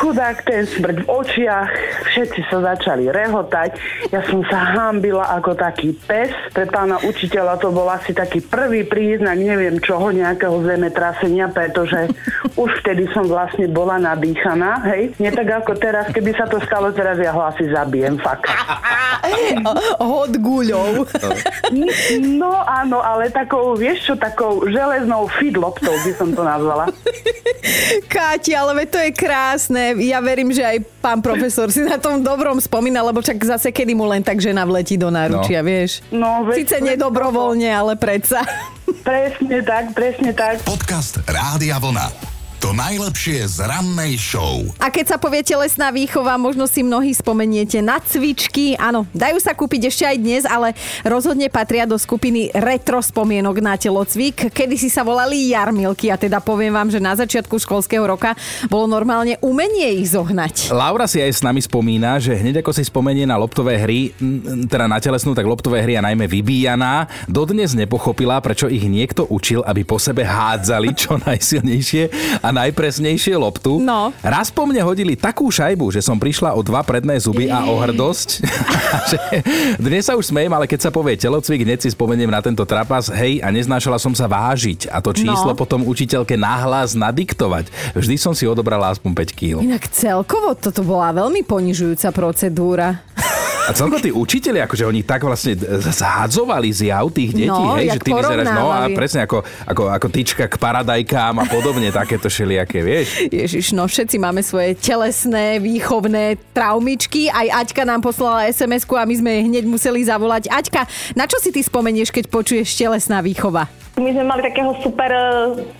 Chudák 0.00 0.46
ten 0.46 0.64
smrť 0.64 1.02
v 1.02 1.06
očiach, 1.08 1.68
všetci 2.14 2.40
sa 2.48 2.74
začali 2.74 3.10
rehotať. 3.10 3.70
Ja 4.14 4.22
som 4.24 4.44
sa 4.46 4.62
hambila 4.76 5.26
ako 5.36 5.58
taký 5.58 5.96
pes. 6.06 6.30
Pre 6.52 6.64
pána 6.68 7.00
učiteľa 7.02 7.58
to 7.58 7.74
bol 7.74 7.88
asi 7.90 8.12
taký 8.14 8.40
prvý 8.40 8.86
príznak, 8.86 9.36
neviem 9.36 9.78
čoho, 9.96 10.12
nejakého 10.12 10.60
zemetrasenia, 10.60 11.48
pretože 11.48 12.12
už 12.62 12.70
vtedy 12.84 13.08
som 13.16 13.24
vlastne 13.24 13.64
bola 13.72 13.96
nadýchaná, 13.96 14.84
hej. 14.92 15.16
Nie 15.16 15.32
tak 15.32 15.64
ako 15.64 15.72
teraz, 15.80 16.12
keby 16.12 16.36
sa 16.36 16.44
to 16.44 16.60
stalo 16.60 16.92
teraz, 16.92 17.16
ja 17.16 17.32
ho 17.32 17.40
asi 17.40 17.64
zabijem, 17.72 18.20
fakt. 18.20 18.44
Hod 20.04 20.36
guľou. 20.36 21.08
No 22.20 22.52
áno, 22.60 23.00
ale 23.00 23.32
takou, 23.32 23.72
vieš 23.72 24.12
čo, 24.12 24.14
takou 24.20 24.60
železnou 24.68 25.32
fidloptou 25.40 25.96
by 26.04 26.12
som 26.12 26.28
to 26.36 26.44
nazvala. 26.44 26.92
Káti, 28.12 28.52
ale 28.52 28.84
to 28.84 29.00
je 29.00 29.10
krásne. 29.16 29.96
Ja 30.04 30.20
verím, 30.20 30.52
že 30.52 30.60
aj 30.60 30.78
pán 31.00 31.24
profesor 31.24 31.72
si 31.72 31.80
na 31.82 31.96
tom 31.96 32.20
dobrom 32.20 32.60
spomína, 32.60 33.00
lebo 33.00 33.24
čak 33.24 33.40
zase 33.40 33.72
kedy 33.72 33.96
mu 33.96 34.04
len 34.04 34.20
tak 34.20 34.38
žena 34.44 34.68
vletí 34.68 35.00
do 35.00 35.08
náručia, 35.08 35.64
no. 35.64 35.66
vieš. 35.66 35.90
No, 36.12 36.44
veď- 36.44 36.68
Sice 36.68 36.76
nedobrovoľne, 36.84 37.72
ale 37.72 37.96
predsa. 37.96 38.44
Presne 39.02 39.58
tak, 39.64 39.84
presne 39.92 40.30
tak. 40.32 40.62
Podcast 40.62 41.20
Rádia 41.26 41.76
Vlna. 41.80 42.35
To 42.64 42.72
najlepšie 42.72 43.44
z 43.52 43.68
rannej 43.68 44.16
show. 44.16 44.64
A 44.80 44.88
keď 44.88 45.12
sa 45.12 45.16
povie 45.20 45.44
telesná 45.44 45.92
výchova, 45.92 46.40
možno 46.40 46.64
si 46.64 46.80
mnohí 46.80 47.12
spomeniete 47.12 47.84
na 47.84 48.00
cvičky. 48.00 48.72
Áno, 48.80 49.04
dajú 49.12 49.36
sa 49.44 49.52
kúpiť 49.52 49.92
ešte 49.92 50.04
aj 50.08 50.16
dnes, 50.16 50.42
ale 50.48 50.72
rozhodne 51.04 51.52
patria 51.52 51.84
do 51.84 52.00
skupiny 52.00 52.48
retro 52.56 52.96
spomienok 53.04 53.60
na 53.60 53.76
telocvik. 53.76 54.48
Kedy 54.56 54.72
si 54.80 54.88
sa 54.88 55.04
volali 55.04 55.52
jarmilky 55.52 56.08
a 56.08 56.16
teda 56.16 56.40
poviem 56.40 56.72
vám, 56.72 56.88
že 56.88 56.96
na 56.96 57.12
začiatku 57.12 57.60
školského 57.60 58.08
roka 58.08 58.32
bolo 58.72 58.88
normálne 58.88 59.36
umenie 59.44 60.00
ich 60.00 60.16
zohnať. 60.16 60.72
Laura 60.72 61.04
si 61.04 61.20
aj 61.20 61.36
s 61.36 61.44
nami 61.44 61.60
spomína, 61.60 62.16
že 62.16 62.40
hneď 62.40 62.64
ako 62.64 62.72
si 62.72 62.88
spomenie 62.88 63.28
na 63.28 63.36
loptové 63.36 63.76
hry, 63.76 64.16
teda 64.64 64.88
na 64.88 64.96
telesnú, 64.96 65.36
tak 65.36 65.44
loptové 65.44 65.84
hry 65.84 66.00
a 66.00 66.06
najmä 66.08 66.24
vybíjaná, 66.24 67.04
dodnes 67.28 67.76
nepochopila, 67.76 68.40
prečo 68.40 68.64
ich 68.64 68.88
niekto 68.88 69.28
učil, 69.28 69.60
aby 69.60 69.84
po 69.84 70.00
sebe 70.00 70.24
hádzali 70.24 70.96
čo 70.96 71.20
najsilnejšie 71.28 72.08
a 72.46 72.54
najpresnejšie 72.54 73.34
loptu. 73.34 73.82
No. 73.82 74.14
Raz 74.22 74.54
po 74.54 74.62
mne 74.70 74.78
hodili 74.86 75.18
takú 75.18 75.50
šajbu, 75.50 75.90
že 75.90 75.98
som 75.98 76.14
prišla 76.14 76.54
o 76.54 76.62
dva 76.62 76.86
predné 76.86 77.18
zuby 77.18 77.50
a 77.50 77.66
o 77.66 77.74
hrdosť. 77.74 78.46
dnes 79.82 80.06
sa 80.06 80.14
už 80.14 80.30
smejem, 80.30 80.54
ale 80.54 80.70
keď 80.70 80.86
sa 80.86 80.90
povie 80.94 81.18
telocvik, 81.18 81.66
hneď 81.66 81.82
si 81.82 81.90
spomeniem 81.90 82.30
na 82.30 82.38
tento 82.38 82.62
trapas, 82.62 83.10
hej, 83.10 83.42
a 83.42 83.50
neznášala 83.50 83.98
som 83.98 84.14
sa 84.14 84.30
vážiť 84.30 84.86
a 84.94 85.02
to 85.02 85.10
číslo 85.10 85.50
No. 85.52 85.58
potom 85.58 85.82
učiteľke 85.82 86.38
nahlas 86.38 86.94
nadiktovať. 86.94 87.70
Vždy 87.98 88.14
som 88.14 88.30
si 88.30 88.46
odobrala 88.46 88.94
aspoň 88.94 89.10
5 89.26 89.34
kg. 89.34 89.56
Inak 89.62 89.90
celkovo 89.90 90.54
toto 90.54 90.86
bola 90.86 91.10
veľmi 91.10 91.42
ponižujúca 91.42 92.14
procedúra. 92.14 93.02
A 93.66 93.74
celko 93.74 93.98
tí 93.98 94.14
učiteľi, 94.14 94.62
akože 94.62 94.86
oni 94.86 95.02
tak 95.02 95.26
vlastne 95.26 95.58
zhádzovali 95.90 96.70
zjav 96.70 97.10
tých 97.10 97.34
detí, 97.34 97.50
No, 97.50 97.74
hej, 97.74 97.98
že 97.98 98.00
ty 98.02 98.14
vyzeráš, 98.14 98.46
no 98.54 98.70
a 98.70 98.86
presne 98.94 99.26
ako, 99.26 99.42
ako, 99.66 99.82
ako 99.90 100.06
tyčka 100.06 100.46
k 100.46 100.54
paradajkám 100.54 101.34
a 101.42 101.44
podobne, 101.50 101.90
takéto 101.90 102.30
šeliaké, 102.30 102.78
vieš. 102.78 103.26
Ježiš, 103.26 103.74
no 103.74 103.90
všetci 103.90 104.22
máme 104.22 104.46
svoje 104.46 104.78
telesné, 104.78 105.58
výchovné 105.58 106.38
traumičky. 106.54 107.26
Aj 107.26 107.66
Aťka 107.66 107.82
nám 107.82 108.06
poslala 108.06 108.46
sms 108.54 108.86
a 108.86 109.02
my 109.02 109.14
sme 109.18 109.30
jej 109.34 109.42
hneď 109.50 109.64
museli 109.66 110.06
zavolať. 110.06 110.46
Aťka, 110.46 110.86
na 111.18 111.26
čo 111.26 111.42
si 111.42 111.50
ty 111.50 111.58
spomenieš, 111.58 112.14
keď 112.14 112.30
počuješ 112.30 112.70
telesná 112.78 113.18
výchova? 113.18 113.66
My 113.96 114.12
sme 114.12 114.28
mali 114.28 114.44
takého 114.44 114.76
super 114.84 115.08
e, 115.08 115.24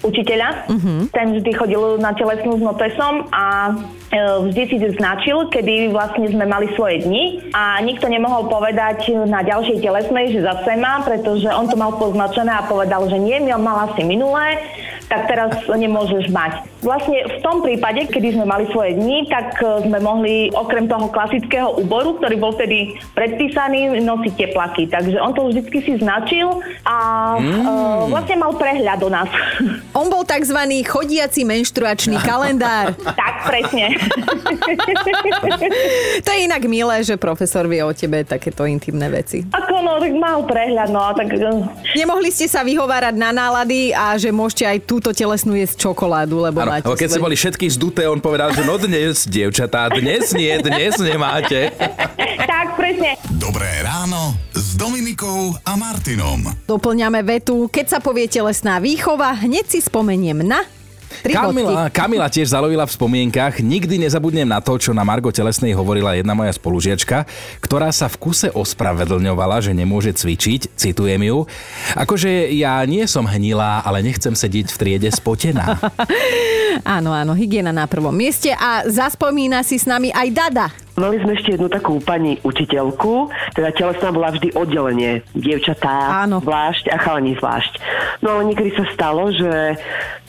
učiteľa. 0.00 0.72
Ten 1.12 1.36
vždy 1.36 1.50
chodil 1.52 2.00
na 2.00 2.16
telesnú 2.16 2.56
s 2.56 2.64
notesom 2.64 3.28
a 3.28 3.68
e, 3.68 3.72
vždy 4.40 4.62
si 4.72 4.76
značil, 4.96 5.52
kedy 5.52 5.92
vlastne 5.92 6.24
sme 6.32 6.48
mali 6.48 6.72
svoje 6.72 7.04
dni. 7.04 7.52
A 7.52 7.76
nikto 7.84 8.08
nemohol 8.08 8.48
povedať 8.48 9.12
na 9.28 9.44
ďalšej 9.44 9.84
telesnej, 9.84 10.32
že 10.32 10.40
zase 10.48 10.80
má, 10.80 11.04
pretože 11.04 11.44
on 11.52 11.68
to 11.68 11.76
mal 11.76 11.92
poznačené 12.00 12.56
a 12.56 12.64
povedal, 12.64 13.04
že 13.04 13.20
nie, 13.20 13.36
my 13.36 13.60
mal 13.60 13.92
asi 13.92 14.00
minulé, 14.00 14.64
tak 15.06 15.30
teraz 15.30 15.50
nemôžeš 15.70 16.30
mať. 16.34 16.66
Vlastne 16.82 17.18
v 17.26 17.38
tom 17.42 17.62
prípade, 17.62 18.10
kedy 18.10 18.38
sme 18.38 18.46
mali 18.46 18.66
svoje 18.74 18.98
dni, 18.98 19.26
tak 19.30 19.58
e, 19.62 19.86
sme 19.86 19.98
mohli 20.02 20.50
okrem 20.50 20.90
toho 20.90 21.10
klasického 21.10 21.78
úboru, 21.78 22.18
ktorý 22.18 22.36
bol 22.38 22.52
vtedy 22.54 22.98
predpísaný, 23.14 24.02
nosiť 24.02 24.34
teplaky. 24.34 24.90
Takže 24.90 25.16
on 25.22 25.32
to 25.34 25.46
vždycky 25.50 25.78
si 25.82 25.92
značil 25.98 26.62
a 26.82 26.96
mm. 27.38 28.10
vlastne 28.10 28.36
mal 28.38 28.54
prehľad 28.54 29.00
o 29.02 29.10
nás. 29.10 29.30
On 29.98 30.12
bol 30.12 30.28
tzv. 30.28 30.58
chodiaci 30.84 31.48
menštruačný 31.48 32.20
kalendár. 32.20 32.92
tak, 33.20 33.34
presne. 33.48 33.94
To 36.26 36.28
je 36.32 36.40
inak 36.44 36.62
milé, 36.68 37.02
že 37.06 37.16
profesor 37.16 37.64
vie 37.70 37.80
o 37.80 37.92
tebe 37.94 38.22
takéto 38.26 38.66
intimné 38.68 39.08
veci. 39.08 39.46
Ako 39.48 39.65
no, 39.86 40.02
tak 40.02 40.12
mal 40.18 40.38
prehľad, 40.42 40.90
no 40.90 41.00
tak... 41.14 41.30
eh, 41.30 41.94
Nemohli 41.94 42.34
ste 42.34 42.50
sa 42.50 42.66
vyhovárať 42.66 43.14
na 43.14 43.30
nálady 43.30 43.94
a 43.94 44.18
že 44.18 44.34
môžete 44.34 44.66
aj 44.66 44.78
túto 44.82 45.14
telesnú 45.14 45.54
jesť 45.54 45.86
čokoládu, 45.86 46.42
lebo 46.42 46.66
Áno, 46.66 46.74
máte 46.74 46.90
lebo 46.90 46.98
keď 46.98 47.08
ste 47.14 47.22
boli 47.22 47.36
všetky 47.38 47.66
zduté, 47.70 48.02
on 48.10 48.18
povedal, 48.18 48.50
že 48.50 48.66
no 48.66 48.74
dnes, 48.76 49.30
dievčatá, 49.30 49.86
dnes 49.94 50.34
nie, 50.34 50.50
dnes 50.58 50.98
nemáte. 50.98 51.70
tak, 52.50 52.74
presne. 52.74 53.14
Dobré 53.38 53.70
ráno 53.86 54.34
s 54.50 54.74
Dominikou 54.74 55.54
a 55.62 55.72
Martinom. 55.78 56.42
Doplňame 56.66 57.22
vetu. 57.22 57.70
Keď 57.70 57.86
sa 57.86 57.98
povie 58.02 58.26
telesná 58.26 58.82
výchova, 58.82 59.38
hneď 59.38 59.70
si 59.70 59.78
spomeniem 59.78 60.42
na... 60.42 60.66
Tri 61.22 61.32
Kamila, 61.32 61.90
bodky. 61.90 61.94
Kamila 61.94 62.26
tiež 62.30 62.52
zalovila 62.52 62.84
v 62.86 62.92
spomienkach. 62.94 63.58
Nikdy 63.62 64.02
nezabudnem 64.06 64.46
na 64.46 64.62
to, 64.62 64.76
čo 64.78 64.90
na 64.94 65.02
Margo 65.02 65.30
Telesnej 65.30 65.74
hovorila 65.74 66.14
jedna 66.14 66.34
moja 66.34 66.52
spolužiačka, 66.54 67.26
ktorá 67.62 67.90
sa 67.90 68.06
v 68.10 68.16
kuse 68.20 68.48
ospravedlňovala, 68.52 69.64
že 69.64 69.72
nemôže 69.74 70.14
cvičiť. 70.14 70.76
Citujem 70.76 71.22
ju. 71.22 71.46
Akože 71.94 72.50
ja 72.54 72.82
nie 72.84 73.06
som 73.10 73.26
hnilá, 73.26 73.82
ale 73.82 74.04
nechcem 74.04 74.34
sedieť 74.34 74.70
v 74.74 74.78
triede 74.78 75.08
spotená. 75.10 75.78
Áno, 76.84 77.08
áno, 77.08 77.32
hygiena 77.32 77.72
na 77.72 77.88
prvom 77.88 78.12
mieste 78.12 78.52
a 78.52 78.84
zaspomína 78.84 79.64
si 79.64 79.80
s 79.80 79.88
nami 79.88 80.12
aj 80.12 80.28
Dada. 80.28 80.66
Mali 80.96 81.20
sme 81.20 81.36
ešte 81.36 81.56
jednu 81.56 81.68
takú 81.72 82.00
pani 82.04 82.36
učiteľku, 82.44 83.32
teda 83.56 83.72
telesná 83.72 84.12
bola 84.12 84.32
vždy 84.32 84.52
oddelenie. 84.52 85.24
Dievčatá 85.32 86.24
Áno. 86.24 86.40
zvlášť 86.44 86.92
a 86.92 86.96
chalani 87.00 87.36
zvlášť. 87.36 87.72
No 88.20 88.36
ale 88.36 88.52
niekedy 88.52 88.76
sa 88.76 88.84
stalo, 88.92 89.28
že 89.32 89.80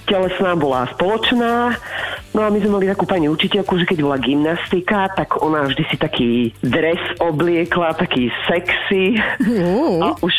telesná 0.07 0.55
bola 0.55 0.87
spoločná, 0.95 1.75
no 2.31 2.39
a 2.39 2.47
my 2.47 2.57
sme 2.63 2.79
mali 2.79 2.87
takú 2.87 3.03
pani 3.03 3.27
učiteľku, 3.27 3.75
že 3.83 3.85
keď 3.85 3.97
bola 4.07 4.17
gymnastika, 4.17 5.11
tak 5.11 5.43
ona 5.43 5.67
vždy 5.67 5.83
si 5.91 5.95
taký 5.99 6.29
dres 6.63 6.99
obliekla, 7.19 7.99
taký 7.99 8.31
sexy. 8.47 9.19
A 9.99 10.15
už, 10.23 10.33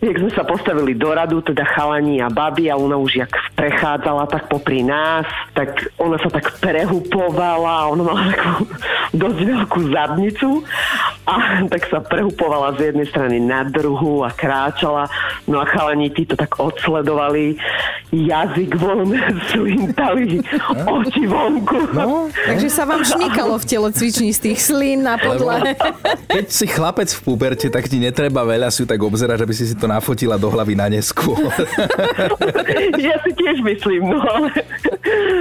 jak 0.00 0.16
sme 0.16 0.30
sa 0.32 0.42
postavili 0.48 0.96
do 0.96 1.12
radu, 1.12 1.44
teda 1.44 1.68
chalani 1.68 2.24
a 2.24 2.32
babi, 2.32 2.72
a 2.72 2.80
ona 2.80 2.96
už 2.96 3.20
jak 3.20 3.32
prechádzala 3.54 4.24
tak 4.32 4.48
popri 4.48 4.80
nás, 4.80 5.28
tak 5.52 5.92
ona 6.00 6.16
sa 6.16 6.32
tak 6.32 6.56
prehupovala, 6.64 7.92
ona 7.92 8.02
mala 8.02 8.22
takú 8.32 8.64
dosť 9.20 9.40
veľkú 9.44 9.80
zadnicu 9.92 10.64
a 11.28 11.68
tak 11.68 11.82
sa 11.92 12.00
prehupovala 12.00 12.80
z 12.80 12.90
jednej 12.90 13.06
strany 13.12 13.36
na 13.36 13.68
druhu 13.68 14.24
a 14.24 14.32
kráčala. 14.32 15.12
No 15.44 15.60
a 15.60 15.68
chalani 15.68 16.08
tí 16.08 16.24
to 16.24 16.38
tak 16.38 16.56
odsledovali, 16.56 17.60
jazyk 18.10 18.74
von, 18.80 19.09
slintali, 19.50 20.40
oči 20.86 21.24
vonku. 21.26 21.78
No, 21.94 22.28
Takže 22.30 22.68
sa 22.70 22.84
vám 22.88 23.02
šmykalo 23.02 23.58
v 23.58 23.64
telocvični 23.66 24.30
z 24.34 24.40
tých 24.50 24.58
slín 24.60 25.06
na 25.06 25.18
podlahe. 25.18 25.74
keď 26.30 26.46
si 26.50 26.66
chlapec 26.66 27.08
v 27.10 27.20
puberte, 27.24 27.66
tak 27.68 27.86
ti 27.86 27.98
netreba 27.98 28.42
veľa 28.46 28.68
si 28.72 28.82
ju 28.82 28.86
tak 28.86 29.00
obzerať, 29.00 29.42
aby 29.42 29.54
si 29.54 29.64
si 29.68 29.74
to 29.74 29.86
nafotila 29.90 30.38
do 30.38 30.48
hlavy 30.50 30.74
na 30.74 30.86
neskôr. 30.88 31.38
ja 33.00 33.16
si 33.22 33.30
tiež 33.34 33.62
myslím, 33.64 34.10
no 34.10 34.18
ale, 34.22 34.50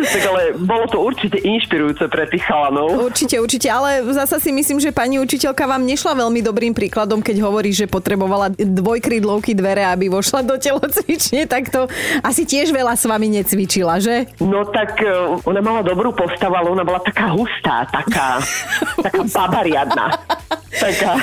tak 0.06 0.24
ale 0.26 0.42
bolo 0.58 0.86
to 0.90 0.98
určite 1.00 1.38
inšpirujúce 1.40 2.08
pre 2.08 2.26
tých 2.30 2.44
chalanov. 2.46 3.10
Určite, 3.12 3.38
určite, 3.40 3.68
ale 3.70 4.04
zasa 4.16 4.40
si 4.42 4.50
myslím, 4.50 4.80
že 4.82 4.96
pani 4.96 5.22
učiteľka 5.22 5.68
vám 5.68 5.84
nešla 5.86 6.18
veľmi 6.18 6.40
dobrým 6.44 6.74
príkladom, 6.74 7.20
keď 7.20 7.44
hovorí, 7.44 7.72
že 7.76 7.90
potrebovala 7.90 8.52
dvojkrydlovky 8.56 9.54
dvere, 9.54 9.86
aby 9.86 10.10
vošla 10.10 10.46
do 10.46 10.56
telocvične, 10.58 11.46
tak 11.46 11.70
to 11.70 11.86
asi 12.24 12.44
tiež 12.48 12.72
veľa 12.74 12.96
s 12.96 13.06
vami 13.06 13.28
necvičila, 13.42 14.02
že? 14.02 14.30
No 14.42 14.66
tak 14.68 15.00
e, 15.04 15.12
ona 15.46 15.62
mala 15.62 15.82
dobrú 15.86 16.12
postavu, 16.16 16.56
ale 16.56 16.68
ona 16.72 16.84
bola 16.84 17.00
taká 17.04 17.32
hustá, 17.34 17.86
taká, 17.90 18.40
taká 19.00 19.22
babariadná. 19.36 20.08
Taká. 20.70 21.14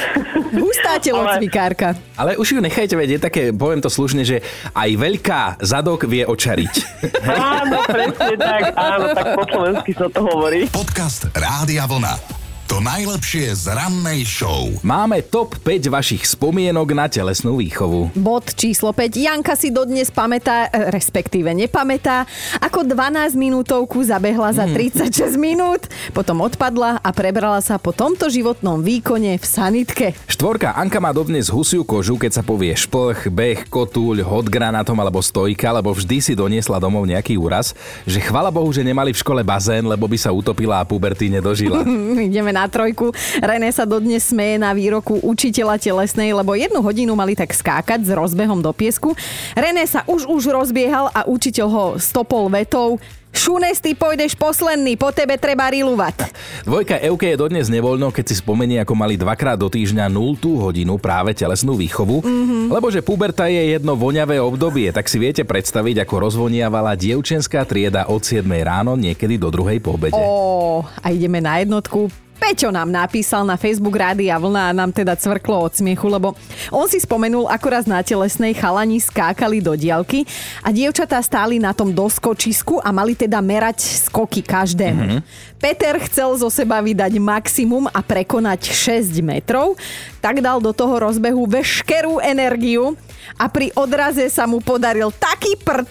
Hustá 0.54 0.99
telocvikárka. 1.02 1.97
Ale 2.14 2.38
už 2.38 2.56
ju 2.56 2.61
nechajte 2.62 2.95
vedieť, 2.95 3.21
také, 3.26 3.42
poviem 3.50 3.83
to 3.83 3.90
slušne, 3.90 4.23
že 4.23 4.45
aj 4.76 4.90
veľká 4.95 5.40
zadok 5.64 6.06
vie 6.06 6.23
očariť. 6.23 6.75
Áno, 7.26 7.83
presne 7.87 8.35
tak, 8.38 8.62
áno, 8.78 9.06
tak 9.12 9.26
po 9.35 9.45
slovensky 9.49 9.92
sa 9.97 10.06
to 10.11 10.21
hovorí. 10.23 10.71
Podcast 10.71 11.26
Rádia 11.35 11.85
Vlna. 11.88 12.46
To 12.67 12.83
najlepšie 12.83 13.55
z 13.55 13.79
rannej 13.79 14.27
show. 14.27 14.67
Máme 14.83 15.23
top 15.23 15.55
5 15.63 15.87
vašich 15.87 16.27
spomienok 16.27 16.99
na 16.99 17.07
telesnú 17.07 17.63
výchovu. 17.63 18.11
Bod 18.19 18.59
číslo 18.59 18.91
5. 18.91 19.23
Janka 19.23 19.55
si 19.55 19.71
dodnes 19.71 20.11
pamätá, 20.11 20.67
e, 20.75 20.91
respektíve 20.91 21.55
nepamätá, 21.55 22.27
ako 22.59 22.83
12 22.83 23.39
minútovku 23.39 24.03
zabehla 24.03 24.51
za 24.51 24.67
36 24.67 25.39
minút, 25.39 25.87
potom 26.11 26.43
odpadla 26.43 26.99
a 27.07 27.11
prebrala 27.15 27.63
sa 27.63 27.79
po 27.79 27.95
tomto 27.95 28.27
životnom 28.27 28.83
výkone 28.83 29.39
v 29.39 29.47
sanitke. 29.47 30.19
Štvorka 30.27 30.75
Anka 30.75 30.99
má 30.99 31.15
dodnes 31.15 31.47
husiu 31.47 31.87
kožu, 31.87 32.19
keď 32.19 32.35
sa 32.35 32.43
povie 32.43 32.75
šplch, 32.75 33.31
beh, 33.31 33.71
kotúľ, 33.71 34.27
hod 34.27 34.51
granátom 34.51 34.99
alebo 34.99 35.23
stojka, 35.23 35.71
lebo 35.71 35.95
vždy 35.95 36.19
si 36.19 36.33
doniesla 36.35 36.83
domov 36.83 37.07
nejaký 37.07 37.39
úraz, 37.39 37.79
že 38.03 38.19
chvala 38.19 38.51
Bohu, 38.51 38.75
že 38.75 38.83
nemali 38.83 39.15
v 39.15 39.23
škole 39.23 39.47
bazén, 39.47 39.87
lebo 39.87 40.11
by 40.11 40.19
sa 40.19 40.35
utopila 40.35 40.83
a 40.83 40.89
puberty 40.89 41.31
nedožila. 41.31 41.87
Ideme 42.27 42.56
na 42.57 42.65
trojku. 42.65 43.13
René 43.45 43.69
sa 43.69 43.85
dodnes 43.85 44.25
smeje 44.25 44.57
na 44.57 44.73
výroku 44.73 45.21
učiteľa 45.21 45.77
telesnej, 45.77 46.33
lebo 46.33 46.57
jednu 46.57 46.81
hodinu 46.81 47.13
mali 47.13 47.37
tak 47.37 47.53
skákať 47.53 48.09
s 48.09 48.11
rozbehom 48.17 48.65
do 48.65 48.73
piesku. 48.73 49.13
René 49.53 49.85
sa 49.85 50.01
už 50.09 50.25
už 50.25 50.49
rozbiehal 50.49 51.13
a 51.13 51.29
učiteľ 51.29 51.67
ho 51.69 51.85
stopol 52.01 52.49
vetou 52.49 52.97
Šunes, 53.37 53.85
ty 53.85 53.93
pôjdeš 53.93 54.33
posledný, 54.33 54.97
po 54.97 55.13
tebe 55.13 55.37
treba 55.37 55.69
riluvať. 55.69 56.33
Dvojka 56.65 56.97
Euke 57.05 57.29
je 57.29 57.37
dodnes 57.37 57.69
nevoľno, 57.69 58.09
keď 58.09 58.33
si 58.33 58.41
spomenie, 58.41 58.81
ako 58.81 58.97
mali 58.97 59.21
dvakrát 59.21 59.61
do 59.61 59.69
týždňa 59.69 60.09
0 60.09 60.41
hodinu 60.65 60.97
práve 60.97 61.37
telesnú 61.37 61.77
výchovu, 61.77 62.25
mm-hmm. 62.25 62.73
lebo 62.73 62.89
že 62.89 63.05
puberta 63.05 63.45
je 63.45 63.77
jedno 63.77 63.93
voňavé 63.93 64.41
obdobie, 64.41 64.89
tak 64.89 65.05
si 65.13 65.21
viete 65.21 65.45
predstaviť, 65.45 66.09
ako 66.09 66.33
rozvoniavala 66.33 66.97
dievčenská 66.97 67.69
trieda 67.69 68.09
od 68.09 68.25
7 68.25 68.49
ráno 68.65 68.97
niekedy 68.97 69.37
do 69.37 69.53
druhej 69.53 69.85
po 69.85 70.01
obede. 70.01 70.17
Ó, 70.17 70.89
a 70.89 71.07
ideme 71.13 71.45
na 71.45 71.61
jednotku. 71.61 72.09
Peťo 72.37 72.69
nám 72.69 72.93
napísal 72.93 73.49
na 73.49 73.57
Facebook 73.57 73.97
Rádia 73.97 74.37
Vlna 74.37 74.71
a 74.71 74.76
nám 74.76 74.93
teda 74.93 75.16
cvrklo 75.16 75.66
od 75.66 75.73
smiechu, 75.73 76.07
lebo 76.07 76.37
on 76.69 76.85
si 76.85 77.00
spomenul, 77.00 77.49
ako 77.49 77.66
raz 77.73 77.85
na 77.88 78.05
telesnej 78.05 78.52
chalani 78.52 79.00
skákali 79.00 79.64
do 79.64 79.73
diaľky 79.73 80.28
a 80.61 80.69
dievčatá 80.69 81.16
stáli 81.25 81.57
na 81.57 81.73
tom 81.73 81.90
doskočisku 81.97 82.85
a 82.85 82.93
mali 82.93 83.16
teda 83.16 83.40
merať 83.40 84.09
skoky 84.09 84.45
každému. 84.45 85.02
Mm-hmm. 85.02 85.21
Peter 85.57 85.97
chcel 86.05 86.37
zo 86.37 86.52
seba 86.52 86.85
vydať 86.85 87.16
maximum 87.16 87.88
a 87.88 88.05
prekonať 88.05 88.69
6 88.69 89.25
metrov, 89.25 89.75
tak 90.21 90.45
dal 90.45 90.61
do 90.61 90.76
toho 90.76 91.00
rozbehu 91.00 91.49
veškerú 91.49 92.21
energiu 92.21 92.93
a 93.40 93.49
pri 93.49 93.73
odraze 93.75 94.28
sa 94.28 94.45
mu 94.45 94.61
podaril 94.61 95.11
taký 95.16 95.57
prd, 95.59 95.88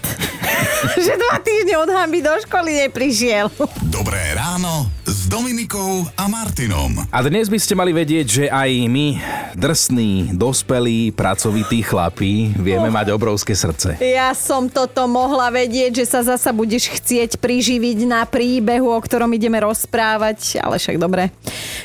že 1.04 1.12
dva 1.18 1.36
týždne 1.42 1.76
od 1.82 1.90
hamby 1.90 2.22
do 2.22 2.32
školy 2.46 2.86
neprišiel. 2.86 3.50
Dobré 3.90 4.32
ráno 4.32 4.88
s 5.26 5.34
Dominikou 5.34 6.06
a 6.14 6.30
Martinom. 6.30 7.02
A 7.10 7.18
dnes 7.26 7.50
by 7.50 7.58
ste 7.58 7.74
mali 7.74 7.90
vedieť, 7.90 8.26
že 8.30 8.44
aj 8.46 8.70
my, 8.86 9.18
drsní, 9.58 10.30
dospelí, 10.38 11.10
pracovití 11.10 11.82
chlapí, 11.82 12.54
vieme 12.54 12.94
mať 12.94 13.10
obrovské 13.10 13.58
srdce. 13.58 13.98
Ja 13.98 14.30
som 14.38 14.70
toto 14.70 15.10
mohla 15.10 15.50
vedieť, 15.50 15.98
že 15.98 16.06
sa 16.06 16.22
zasa 16.22 16.54
budeš 16.54 16.94
chcieť 16.94 17.42
priživiť 17.42 18.06
na 18.06 18.22
príbehu, 18.22 18.86
o 18.86 19.00
ktorom 19.02 19.34
ideme 19.34 19.58
rozprávať, 19.58 20.62
ale 20.62 20.78
však 20.78 20.94
dobre. 20.94 21.34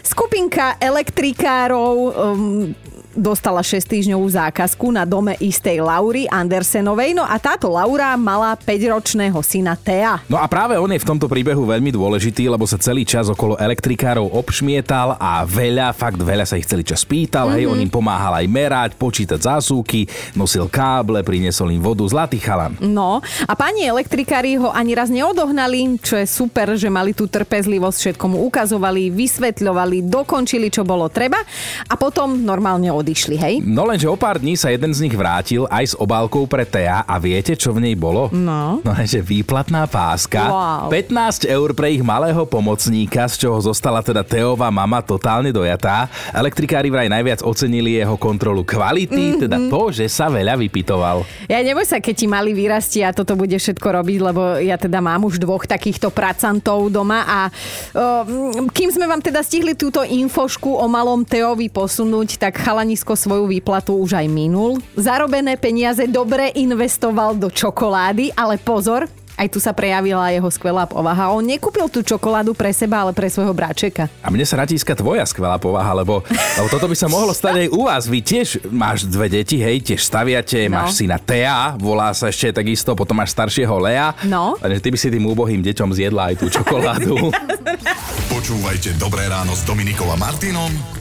Skupinka 0.06 0.78
elektrikárov 0.78 1.96
um, 1.98 2.78
dostala 3.16 3.60
6 3.64 3.84
týždňovú 3.88 4.28
zákazku 4.28 4.92
na 4.92 5.04
dome 5.04 5.36
istej 5.40 5.84
Laury 5.84 6.28
Andersenovej, 6.32 7.16
no 7.16 7.24
a 7.28 7.36
táto 7.38 7.72
Laura 7.72 8.16
mala 8.16 8.56
5-ročného 8.56 9.40
syna 9.44 9.76
Tea. 9.76 10.24
No 10.28 10.40
a 10.40 10.48
práve 10.48 10.80
on 10.80 10.92
je 10.92 11.00
v 11.00 11.08
tomto 11.08 11.28
príbehu 11.28 11.68
veľmi 11.68 11.92
dôležitý, 11.92 12.48
lebo 12.48 12.64
sa 12.64 12.80
celý 12.80 13.04
čas 13.04 13.28
okolo 13.28 13.60
elektrikárov 13.60 14.28
obšmietal 14.32 15.20
a 15.20 15.44
veľa, 15.44 15.92
fakt 15.92 16.20
veľa 16.20 16.48
sa 16.48 16.56
ich 16.56 16.68
celý 16.68 16.88
čas 16.88 17.04
pýtal, 17.04 17.52
mm-hmm. 17.52 17.58
hej, 17.60 17.72
on 17.72 17.80
im 17.84 17.92
pomáhal 17.92 18.40
aj 18.40 18.48
merať, 18.48 18.90
počítať 18.96 19.40
zásuvky, 19.40 20.08
nosil 20.36 20.72
káble, 20.72 21.24
priniesol 21.24 21.72
im 21.76 21.84
vodu, 21.84 22.04
zlatý 22.08 22.40
chalan. 22.40 22.76
No 22.80 23.20
a 23.48 23.54
pani 23.56 23.88
elektrikári 23.88 24.56
ho 24.60 24.72
ani 24.72 24.96
raz 24.96 25.12
neodohnali, 25.12 26.00
čo 26.00 26.16
je 26.16 26.28
super, 26.28 26.76
že 26.80 26.88
mali 26.88 27.12
tú 27.12 27.28
trpezlivosť, 27.28 27.98
všetko 27.98 28.26
mu 28.32 28.38
ukazovali, 28.48 29.12
vysvetľovali, 29.12 30.08
dokončili, 30.08 30.72
čo 30.72 30.88
bolo 30.88 31.12
treba 31.12 31.42
a 31.90 31.94
potom 32.00 32.40
normálne 32.42 32.90
odišli, 33.02 33.36
hej? 33.36 33.56
No 33.66 33.84
lenže 33.84 34.08
o 34.08 34.16
pár 34.16 34.38
dní 34.38 34.54
sa 34.56 34.70
jeden 34.70 34.94
z 34.94 35.04
nich 35.04 35.16
vrátil 35.18 35.66
aj 35.68 35.92
s 35.92 35.96
obálkou 35.98 36.46
pre 36.46 36.64
Tea 36.64 37.04
a 37.04 37.16
viete, 37.18 37.58
čo 37.58 37.74
v 37.74 37.84
nej 37.84 37.96
bolo? 37.98 38.30
No. 38.30 38.80
No 38.86 38.92
lenže 38.94 39.20
výplatná 39.20 39.90
páska. 39.90 40.48
Wow. 40.48 40.94
15 40.94 41.50
eur 41.50 41.74
pre 41.74 41.98
ich 41.98 42.06
malého 42.06 42.46
pomocníka, 42.46 43.26
z 43.26 43.48
čoho 43.48 43.58
zostala 43.60 44.06
teda 44.06 44.22
Teová 44.22 44.70
mama 44.70 45.02
totálne 45.02 45.50
dojatá. 45.50 46.08
Elektrikári 46.32 46.94
vraj 46.94 47.10
najviac 47.10 47.42
ocenili 47.42 47.98
jeho 47.98 48.16
kontrolu 48.16 48.62
kvality, 48.62 49.36
mm-hmm. 49.36 49.42
teda 49.50 49.58
to, 49.68 49.82
že 49.90 50.06
sa 50.08 50.30
veľa 50.30 50.56
vypitoval. 50.62 51.26
Ja 51.50 51.60
neboj 51.66 51.84
sa, 51.84 51.98
keď 51.98 52.16
ti 52.16 52.28
mali 52.30 52.54
vyrastie 52.54 53.02
a 53.02 53.12
toto 53.12 53.34
bude 53.34 53.58
všetko 53.58 53.88
robiť, 54.02 54.20
lebo 54.22 54.62
ja 54.62 54.78
teda 54.78 55.02
mám 55.02 55.26
už 55.26 55.42
dvoch 55.42 55.66
takýchto 55.66 56.14
pracantov 56.14 56.94
doma 56.94 57.26
a 57.26 57.40
o, 57.48 58.70
kým 58.70 58.94
sme 58.94 59.10
vám 59.10 59.24
teda 59.24 59.42
stihli 59.42 59.74
túto 59.74 60.06
infošku 60.06 60.78
o 60.78 60.86
malom 60.86 61.26
Teovi 61.26 61.72
posunúť, 61.72 62.38
tak 62.38 62.62
chalanisko 62.92 63.16
svoju 63.16 63.48
výplatu 63.48 63.96
už 63.96 64.20
aj 64.20 64.28
minul. 64.28 64.76
Zarobené 65.00 65.56
peniaze 65.56 66.04
dobre 66.12 66.52
investoval 66.60 67.40
do 67.40 67.48
čokolády, 67.48 68.36
ale 68.36 68.60
pozor, 68.60 69.08
aj 69.40 69.48
tu 69.48 69.64
sa 69.64 69.72
prejavila 69.72 70.28
jeho 70.28 70.52
skvelá 70.52 70.84
povaha. 70.84 71.32
On 71.32 71.40
nekúpil 71.40 71.88
tú 71.88 72.04
čokoládu 72.04 72.52
pre 72.52 72.76
seba, 72.76 73.08
ale 73.08 73.16
pre 73.16 73.32
svojho 73.32 73.56
bráčeka. 73.56 74.12
A 74.20 74.28
mne 74.28 74.44
sa 74.44 74.60
natíska 74.60 74.92
tvoja 74.92 75.24
skvelá 75.24 75.56
povaha, 75.56 75.96
lebo, 75.96 76.20
lebo 76.28 76.68
toto 76.68 76.92
by 76.92 76.96
sa 77.00 77.08
mohlo 77.08 77.32
stať 77.32 77.64
aj 77.64 77.68
u 77.72 77.88
vás. 77.88 78.12
Vy 78.12 78.20
tiež 78.20 78.68
máš 78.68 79.08
dve 79.08 79.32
deti, 79.32 79.56
hej, 79.56 79.80
tiež 79.82 80.04
staviate, 80.04 80.68
No. 80.68 80.84
máš 80.84 81.00
syna 81.00 81.16
Tea, 81.16 81.80
volá 81.80 82.12
sa 82.12 82.28
ešte 82.28 82.52
takisto, 82.52 82.92
potom 82.92 83.16
máš 83.16 83.32
staršieho 83.32 83.72
Lea. 83.80 84.12
No. 84.28 84.60
Takže 84.60 84.84
ty 84.84 84.88
by 84.92 84.98
si 85.00 85.08
tým 85.08 85.24
úbohým 85.24 85.64
deťom 85.64 85.96
zjedla 85.96 86.36
aj 86.36 86.36
tú 86.36 86.52
čokoládu. 86.52 87.32
Počúvajte 88.36 89.00
Dobré 89.00 89.32
ráno 89.32 89.56
s 89.56 89.64
Dominikou 89.64 90.12
a 90.12 90.20
Martinom 90.20 91.01